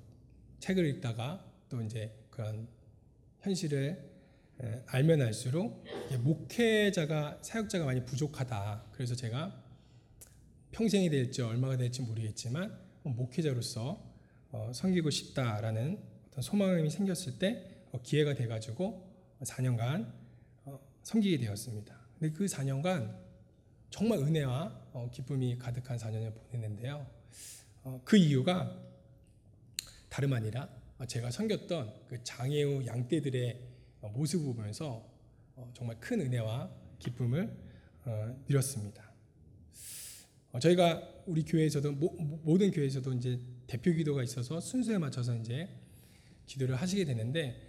[0.59, 2.67] 책을 읽다가 또 이제 그런
[3.41, 4.17] 현실을
[4.87, 5.85] 알면 알수록
[6.19, 8.85] 목회자가 사역자가 많이 부족하다.
[8.91, 9.63] 그래서 제가
[10.71, 14.05] 평생이 될지 얼마가 될지 모르겠지만 목회자로서
[14.51, 19.07] 어, 섬기고 싶다라는 어떤 소망이 생겼을 때 어, 기회가 돼가지고
[19.41, 20.11] 4년간
[21.03, 21.97] 섬기게 되었습니다.
[22.19, 23.17] 근데 그 4년간
[23.89, 27.07] 정말 은혜와 어, 기쁨이 가득한 4년을 보냈는데요.
[27.83, 28.77] 어, 그 이유가
[30.09, 30.69] 다름 아니라
[31.05, 33.61] 제가 섬겼던 그 장애우 양떼들의
[34.13, 35.05] 모습을 보면서
[35.55, 37.67] 어, 정말 큰 은혜와 기쁨을
[38.47, 39.11] 누렸습니다.
[40.59, 45.67] 저희가 우리 교회에서도 모든 교회에서도 이제 대표 기도가 있어서 순서에 맞춰서 이제
[46.45, 47.61] 기도를 하시게 되는데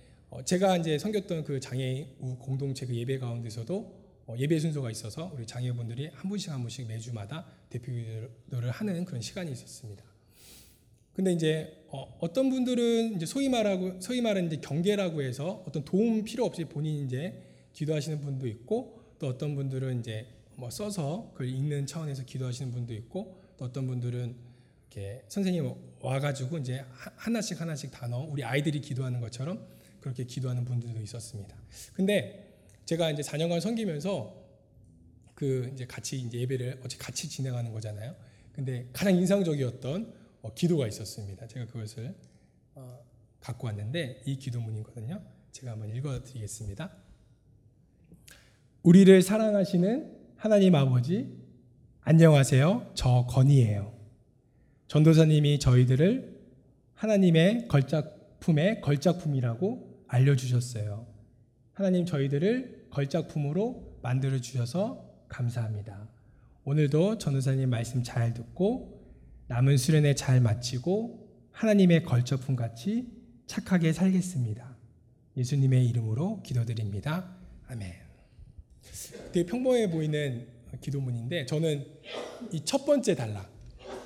[0.44, 6.08] 제가 이제 섬겼던 그 장애우 공동체 그 예배 가운데서도 어, 예배 순서가 있어서 우리 장애분들이
[6.08, 10.04] 한 분씩 한 분씩 매주마다 대표 기도를 하는 그런 시간이 있었습니다.
[11.18, 16.22] 근데 이제 어, 떤 분들은 이제 소위 말하고 소위 말하는 이제 경계라고 해서 어떤 도움
[16.22, 21.86] 필요 없이 본인이 이제 기도하시는 분도 있고 또 어떤 분들은 이제 뭐 써서 그걸 읽는
[21.86, 24.36] 차원에서 기도하시는 분도 있고 또 어떤 분들은
[24.92, 29.66] 이렇게 선생님 와가지고 이제 하- 하나씩 하나씩 단어 우리 아이들이 기도하는 것처럼
[30.00, 31.56] 그렇게 기도하는 분들도 있었습니다.
[31.94, 32.48] 근데
[32.84, 34.36] 제가 이제 4년간 섬기면서
[35.34, 38.14] 그 이제 같이 이제 예배를 어찌 같이 진행하는 거잖아요.
[38.52, 40.17] 근데 가장 인상적이었던 어,
[40.54, 41.46] 기도가 있었습니다.
[41.46, 42.14] 제가 그것을
[42.74, 42.98] 어,
[43.40, 45.22] 갖고 왔는데 이 기도문이거든요.
[45.52, 46.92] 제가 한번 읽어드리겠습니다.
[48.82, 51.36] 우리를 사랑하시는 하나님 아버지
[52.02, 52.92] 안녕하세요.
[52.94, 53.92] 저 건이에요.
[54.86, 56.38] 전도사님이 저희들을
[56.94, 61.06] 하나님의 걸작품의 걸작품이라고 알려주셨어요.
[61.72, 66.08] 하나님 저희들을 걸작품으로 만들어 주셔서 감사합니다.
[66.64, 68.97] 오늘도 전도사님 말씀 잘 듣고
[69.48, 73.08] 남은 수련회 잘 마치고 하나님의 걸작품 같이
[73.46, 74.76] 착하게 살겠습니다.
[75.36, 77.34] 예수님의 이름으로 기도드립니다.
[77.66, 77.92] 아멘.
[79.32, 80.46] 되게 평범해 보이는
[80.80, 81.86] 기도문인데 저는
[82.52, 83.50] 이 첫 번째 단락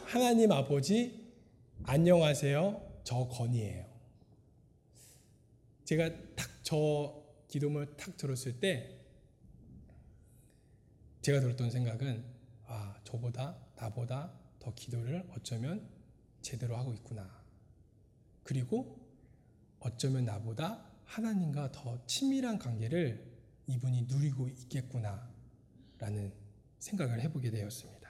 [0.06, 1.32] 하나님 아버지
[1.84, 3.84] 안녕하세요 저 건이에요.
[5.84, 8.96] 제가 딱 저 기도문을 탁 들었을 때
[11.22, 12.24] 제가 들었던 생각은
[12.66, 15.84] 아 저보다 나보다 더 기도를 어쩌면
[16.40, 17.28] 제대로 하고 있구나.
[18.44, 18.96] 그리고
[19.80, 23.26] 어쩌면 나보다 하나님과 더 친밀한 관계를
[23.66, 25.28] 이분이 누리고 있겠구나
[25.98, 26.32] 라는
[26.78, 28.02] 생각을 해보게 되었습니다.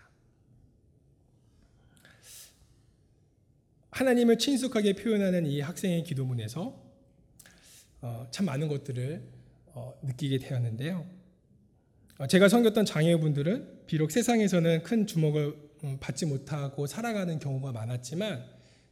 [3.90, 6.82] 하나님을 친숙하게 표현하는 이 학생의 기도문에서
[8.02, 9.22] 어, 참 많은 것들을
[9.66, 11.08] 어, 느끼게 되었는데요.
[12.18, 18.44] 어, 제가 섬겼던 장애우분들은 비록 세상에서는 큰 주목을 음, 받지 못하고 살아가는 경우가 많았지만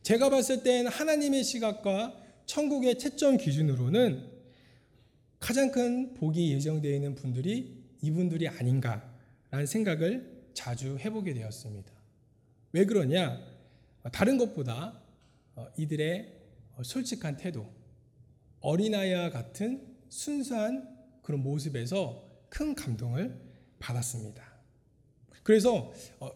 [0.02, 4.28] 제가 봤을 땐 하나님의 시각과 천국의 채점 기준으로는
[5.38, 11.92] 가장 큰 복이 예정되어 있는 분들이 이분들이 아닌가라는 생각을 자주 해보게 되었습니다.
[12.72, 13.40] 왜 그러냐?
[14.02, 15.00] 어, 다른 것보다
[15.54, 16.40] 어, 이들의
[16.76, 17.66] 어, 솔직한 태도,
[18.60, 23.40] 어린아이와 같은 순수한 그런 모습에서 큰 감동을
[23.78, 24.42] 받았습니다.
[25.42, 26.30] 그래서 어,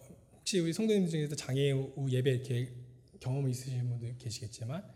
[0.45, 2.71] 혹시 우리 성도님들 중에서 장애우 예배 이렇게
[3.19, 4.87] 경험이 있으신 분들 계시겠지만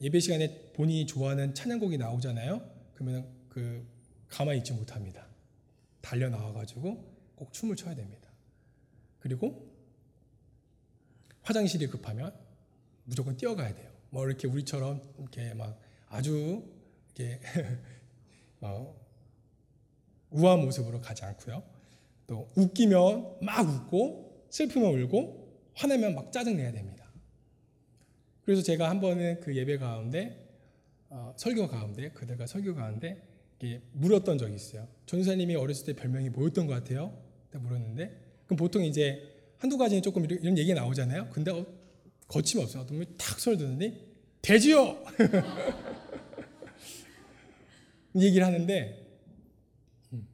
[0.00, 2.64] 예배 시간에 본인이 좋아하는 찬양곡이 나오잖아요.
[2.94, 3.84] 그러면 그
[4.28, 5.26] 가만히 있지 못합니다.
[6.00, 8.30] 달려 나와가지고 꼭 춤을 춰야 됩니다.
[9.18, 9.68] 그리고
[11.42, 12.32] 화장실이 급하면
[13.02, 13.90] 무조건 뛰어가야 돼요.
[14.10, 16.64] 뭐 이렇게 우리처럼 이렇게 막 아주
[17.16, 17.40] 이렇게
[18.62, 18.96] 어,
[20.30, 21.79] 우아한 모습으로 가지 않고요.
[22.30, 27.12] 또 웃기면 막 웃고 슬프면 울고 화내면 막 짜증 내야 됩니다.
[28.44, 30.48] 그래서 제가 한 번은 그 예배 가운데
[31.08, 33.20] 어, 설교 가운데 그들과 설교 가운데
[33.94, 34.86] 물었던 적이 있어요.
[35.06, 37.20] 전사님이 어렸을 때 별명이 뭐였던 것 같아요?
[37.50, 39.20] 딱 물었는데 그럼 보통 이제
[39.58, 41.30] 한두 가지는 조금 이런, 얘기 나오잖아요.
[41.30, 41.66] 근데 어,
[42.28, 42.84] 거침없어요.
[42.84, 44.06] 어떤 분이 탁 소리 듣는데
[44.40, 45.02] 돼지요.
[48.14, 49.04] 얘기를 하는데
[50.12, 50.28] 음,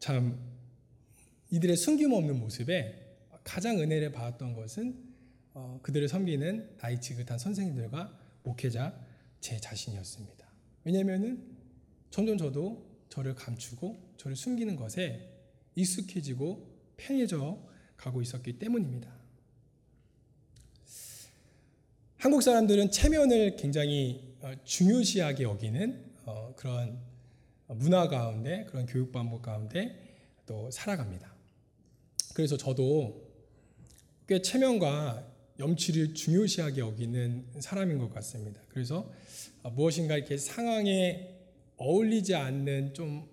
[0.00, 0.45] 참
[1.50, 3.06] 이들의 숨김없는 모습에
[3.44, 5.06] 가장 은혜를 받았던 것은
[5.54, 8.94] 어, 그들을 섬기는 나이 지긋한 선생님들과 목회자
[9.40, 10.46] 제 자신이었습니다.
[10.84, 11.56] 왜냐하면은
[12.10, 15.32] 점점 저도 저를 감추고 저를 숨기는 것에
[15.74, 17.58] 익숙해지고 편해져
[17.96, 19.14] 가고 있었기 때문입니다.
[22.18, 26.98] 한국 사람들은 체면을 굉장히 어, 중요시하게 여기는 어, 그런
[27.68, 31.35] 문화 가운데 그런 교육 방법 가운데 또 살아갑니다.
[32.36, 33.26] 그래서 저도
[34.28, 35.26] 꽤 체면과
[35.58, 38.60] 염치를 중요시하게 여기는 사람인 것 같습니다.
[38.68, 39.10] 그래서
[39.62, 41.34] 어, 무엇인가 이렇게 상황에
[41.78, 43.26] 어울리지 않는 좀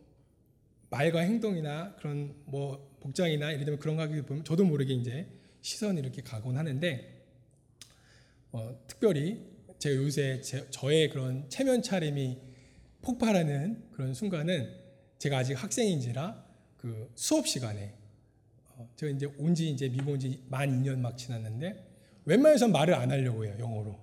[0.90, 5.28] 말과 행동이나 그런 뭐 복장이나 예를 들면 그런 거 하게 보면 저도 모르게 이제
[5.60, 7.26] 시선이 이렇게 가곤 하는데
[8.54, 9.38] 어, 특별히
[9.80, 12.38] 제 요새 제, 저의 그런 체면 차림이
[13.02, 14.74] 폭발하는 그런 순간은
[15.20, 16.42] 제가 아직 학생인지라
[16.78, 18.03] 그 수업 시간에 어,
[18.96, 21.84] 제가 이제 온 지 이제 미국 온 지 만 2년 막 지났는데
[22.26, 23.98] 웬만해선 말을 안 하려고 해요 영어로.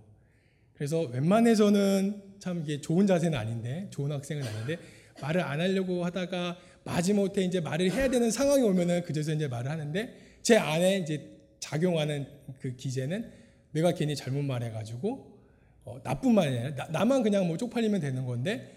[0.75, 4.79] 그래서 웬만해서는 참 이게 좋은 자세는 아닌데 좋은 학생은 아닌데
[5.21, 10.15] 말을 안 하려고 하다가 마지못해 이제 말을 해야 되는 상황이 오면은 그제서 이제 말을 하는데
[10.43, 12.27] 제 안에 이제 작용하는
[12.59, 13.31] 그 기제는
[13.73, 15.39] 내가 괜히 잘못 말해가지고
[15.85, 16.01] 어,
[16.35, 18.77] 말이 아니라 나, 만 그냥 뭐 쪽팔리면 되는 건데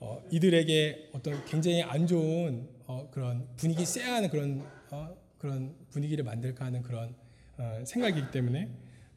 [0.00, 6.64] 어, 이들에게 어떤 굉장히 안 좋은 어, 그런 분위기 쎄한 그런 어, 그런 분위기를 만들까
[6.64, 7.14] 하는 그런
[7.58, 8.66] 어, 생각이기 때문에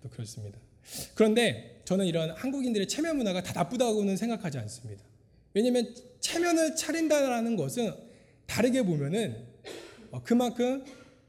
[0.01, 0.59] 또 그렇습니다.
[1.15, 5.05] 그런데 저는 이런 한국인들의 체면 문화가 다 나쁘다고는 생각하지 않습니다.
[5.53, 7.93] 왜냐하면 체면을 차린다라는 것은
[8.45, 9.47] 다르게 보면은
[10.11, 10.83] 어, 그만큼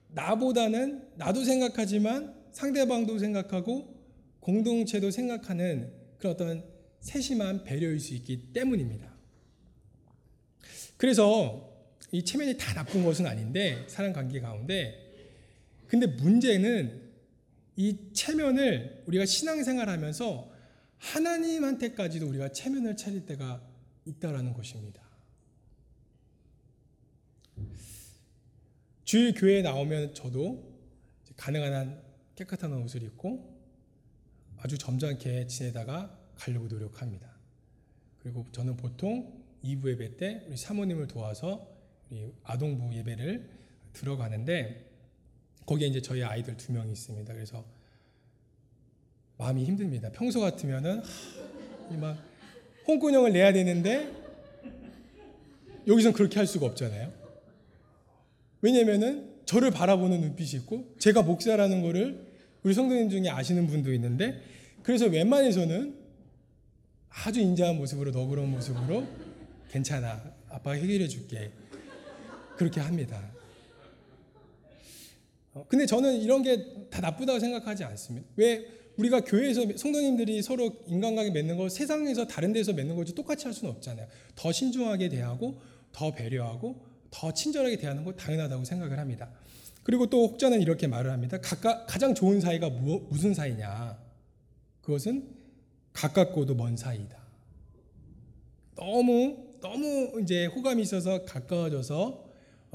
[0.08, 3.94] 나보다는 나도 생각하지만 상대방도 생각하고
[4.40, 6.64] 공동체도 생각하는 그런 어떤
[6.98, 9.14] 세심한 배려일 수 있기 때문입니다.
[10.96, 11.67] 그래서
[12.10, 15.08] 이 체면이 다 나쁜 것은 아닌데 사람 관계 가운데
[15.88, 17.08] 근데 문제는
[17.76, 20.50] 이 체면을 우리가 신앙생활하면서
[20.98, 23.62] 하나님한테까지도 우리가 체면을 차릴 때가
[24.04, 25.02] 있다라는 것입니다.
[29.04, 30.76] 주일 교회에 나오면 저도
[31.36, 32.02] 가능한 한
[32.34, 33.56] 깨끗한 옷을 입고
[34.58, 37.32] 아주 점잖게 지내다가 가려고 노력합니다.
[38.18, 41.77] 그리고 저는 보통 2부 예배 때 우리 사모님을 도와서
[42.44, 43.48] 아동부 예배를
[43.92, 44.86] 들어가는데
[45.66, 47.32] 거기에 이제 저희 아이들 두 명이 있습니다.
[47.34, 47.64] 그래서
[49.36, 50.10] 마음이 힘듭니다.
[50.12, 52.18] 평소 같으면은 하, 막
[52.86, 54.10] 홍군형을 내야 되는데
[55.86, 57.12] 여기선 그렇게 할 수가 없잖아요.
[58.60, 62.26] 왜냐면은 저를 바라보는 눈빛이 있고 제가 목사라는 거를
[62.62, 64.42] 우리 성도님 중에 아시는 분도 있는데
[64.82, 65.96] 그래서 웬만해서는
[67.08, 69.06] 아주 인자한 모습으로 너그러운 모습으로
[69.70, 71.50] 괜찮아 아빠가 해결해 줄게
[72.58, 73.22] 그렇게 합니다.
[75.54, 78.26] 어, 근데 저는 이런 게 다 나쁘다고 생각하지 않습니다.
[78.36, 78.66] 왜
[78.96, 83.72] 우리가 교회에서 성도님들이 서로 인간관계 맺는 거 세상에서 다른 데서 맺는 거지 똑같이 할 수는
[83.74, 84.06] 없잖아요.
[84.34, 85.60] 더 신중하게 대하고
[85.92, 89.30] 더 배려하고 더 친절하게 대하는 거 당연하다고 생각을 합니다.
[89.84, 91.38] 그리고 또 혹자는 이렇게 말을 합니다.
[91.40, 93.96] 가까, 가장 좋은 사이가 무, 무슨 사이냐?
[94.82, 95.28] 그것은
[95.92, 97.16] 가깝고도 먼 사이다.
[98.74, 102.27] 너무 너무 이제 호감이 있어서 가까워져서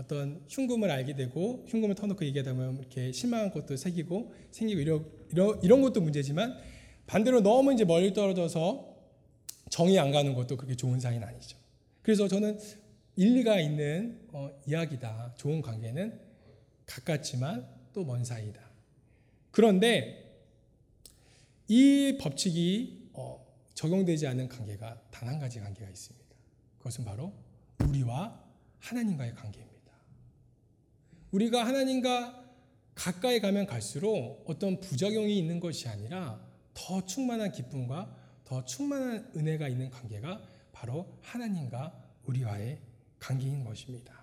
[0.03, 5.59] 어떤 흉금을 알게 되고 흉금을 터놓고 얘기하다 보면 이렇게 실망한 것도 생기고 생기고 이런 이런
[5.63, 6.57] 이런 것도 문제지만
[7.07, 8.93] 반대로 너무 이제 멀리 떨어져서
[9.69, 11.57] 정이 안 가는 것도 그렇게 좋은 사이는 아니죠.
[12.01, 12.59] 그래서 저는
[13.15, 15.35] 일리가 있는 어, 이야기다.
[15.37, 16.19] 좋은 관계는
[16.85, 18.59] 가깝지만 또 먼 사이다.
[19.51, 20.19] 그런데
[21.67, 26.35] 이 법칙이 어, 적용되지 않은 관계가 단 한 가지 관계가 있습니다.
[26.79, 27.31] 그것은 바로
[27.79, 28.43] 우리와
[28.79, 29.72] 하나님과의 관계입니다.
[31.33, 32.41] 우리가 하나님과
[32.95, 36.39] 가까이 가면 갈수록 어떤 부작용이 있는 것이 아니라
[36.75, 38.15] 더 충만한 기쁨과
[38.45, 40.41] 더 충만한 은혜가 있는 관계가
[40.71, 41.91] 바로 하나님과
[42.25, 42.79] 우리와의
[43.19, 44.13] 관계인 것입니다.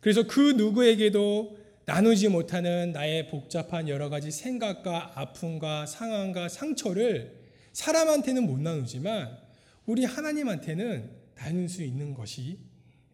[0.00, 7.40] 그래서 그 누구에게도 나누지 못하는 나의 복잡한 여러 가지 생각과 아픔과 상황과 상처를
[7.72, 9.38] 사람한테는 못 나누지만
[9.86, 12.58] 우리 하나님한테는 나눌 수 있는 것이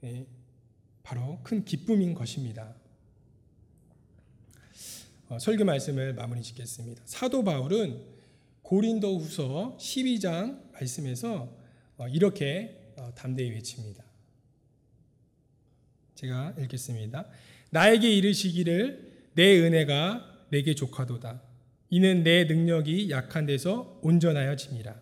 [0.05, 0.27] 예,
[1.09, 2.75] 바로 큰 기쁨인 것입니다.
[5.31, 7.01] 어, 설교 말씀을 마무리 짓겠습니다.
[7.07, 8.05] 사도 바울은
[8.61, 11.51] 고린도 후서 12장 말씀에서
[11.97, 14.05] 어, 이렇게 어, 담대히 외칩니다.
[16.15, 17.27] 제가 읽겠습니다.
[17.71, 21.41] 나에게 이르시기를 내 은혜가 내게 족하도다.
[21.89, 25.01] 이는 내 능력이 약한 데서 온전하여 짐이라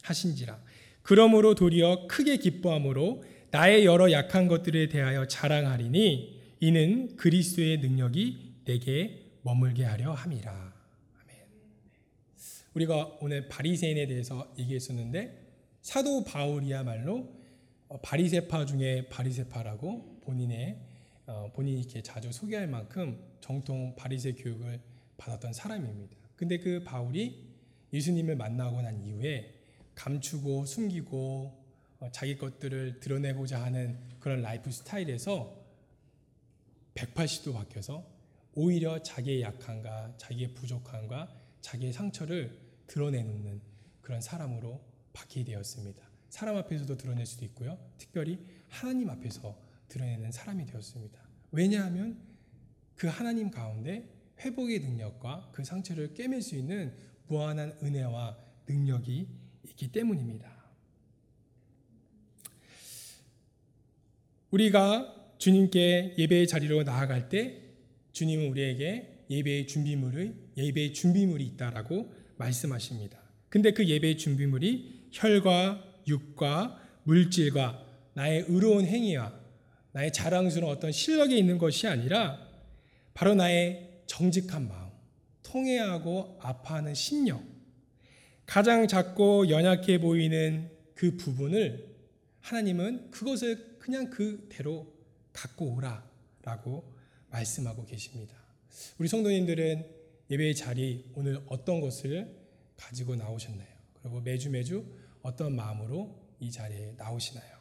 [0.00, 0.58] 하신지라.
[1.02, 9.84] 그러므로 도리어 크게 기뻐함으로 나의 여러 약한 것들에 대하여 자랑하리니 이는 그리스도의 능력이 내게 머물게
[9.84, 10.50] 하려 함이라.
[10.50, 11.36] 아멘.
[12.72, 17.28] 우리가 오늘 바리새인에 대해서 얘기했었는데 사도 바울이야말로
[17.88, 20.78] 어, 바리새파 중에 바리새파라고 본인의
[21.26, 24.80] 어, 본인이 이렇게 자주 소개할 만큼 정통 바리새 교육을
[25.18, 26.16] 받았던 사람입니다.
[26.36, 27.52] 근데 그 바울이
[27.92, 29.52] 예수님을 만나고 난 이후에
[29.94, 31.18] 감추고 숨기고
[31.54, 31.61] 어,
[32.10, 35.62] 자기 것들을 드러내고자 하는 그런 라이프 스타일에서
[36.94, 38.04] 180도 바뀌어서
[38.54, 41.28] 오히려 자기의 약함과 자기의 부족함과
[41.60, 43.60] 자기의 상처를 드러내놓는
[44.00, 44.80] 그런 사람으로
[45.12, 46.02] 바뀌게 되었습니다.
[46.28, 47.78] 사람 앞에서도 드러낼 수도 있고요.
[47.98, 48.38] 특별히
[48.68, 49.56] 하나님 앞에서
[49.88, 51.20] 드러내는 사람이 되었습니다.
[51.50, 52.18] 왜냐하면
[52.96, 54.08] 그 하나님 가운데
[54.40, 56.96] 회복의 능력과 그 상처를 깨맬 수 있는
[57.28, 58.36] 무한한 은혜와
[58.66, 59.28] 능력이
[59.64, 60.61] 있기 때문입니다.
[64.52, 67.58] 우리가 주님께 예배의 자리로 나아갈 때
[68.12, 73.18] 주님은 우리에게 예배의 준비물의 예배의 준비물이 있다라고 말씀하십니다.
[73.48, 79.32] 근데 그 예배의 준비물이 혈과 육과 물질과 나의 의로운 행위와
[79.92, 82.38] 나의 자랑스러운 어떤 실력에 있는 것이 아니라
[83.14, 84.90] 바로 나의 정직한 마음,
[85.42, 87.42] 통회하고 아파하는 심령,
[88.44, 91.88] 가장 작고 연약해 보이는 그 부분을
[92.40, 94.86] 하나님은 그것을 그냥 그대로
[95.32, 96.08] 갖고 오라
[96.42, 96.84] 라고
[97.30, 98.32] 말씀하고 계십니다.
[98.96, 99.84] 우리 성도님들은
[100.30, 102.32] 예배의 자리 오늘 어떤 것을
[102.76, 103.66] 가지고 나오셨나요?
[104.00, 104.86] 그리고 매주 매주
[105.22, 107.58] 어떤 마음으로 이 자리에 나오시나요?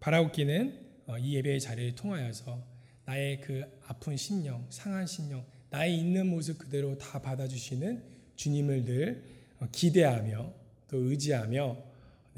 [0.00, 2.60] 바라옵기는 어, 이 예배의 자리를 통하여서
[3.04, 8.02] 나의 그 아픈 심령, 상한 심령, 나의 있는 모습 그대로 다 받아주시는
[8.34, 9.24] 주님을 늘
[9.60, 10.52] 어, 기대하며
[10.88, 11.87] 또 의지하며 늘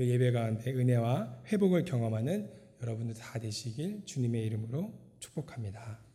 [0.06, 2.50] 예배 가운데 은혜와 회복을 경험하는
[2.82, 6.09] 여러분들 다 되시길 주님의 이름으로 축복합니다.